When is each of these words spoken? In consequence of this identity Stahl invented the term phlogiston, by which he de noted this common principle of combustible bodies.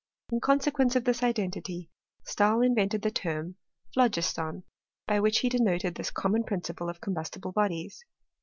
In 0.31 0.39
consequence 0.39 0.95
of 0.95 1.03
this 1.03 1.21
identity 1.21 1.91
Stahl 2.23 2.63
invented 2.63 3.03
the 3.03 3.11
term 3.11 3.57
phlogiston, 3.93 4.63
by 5.05 5.19
which 5.19 5.41
he 5.41 5.49
de 5.49 5.61
noted 5.61 5.93
this 5.93 6.09
common 6.09 6.43
principle 6.43 6.89
of 6.89 6.99
combustible 7.01 7.51
bodies. 7.51 8.03